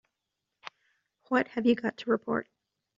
[1.27, 2.49] What have you got to report?